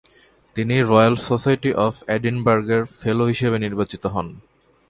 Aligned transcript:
তিনি 0.55 0.75
royal 0.81 1.15
society 1.27 1.71
of 1.85 1.93
এডিনবার্গের 2.15 2.83
fellow 2.99 3.23
হিসাবে 3.31 3.57
নির্বাচিত 3.59 4.03
হন। 4.13 4.27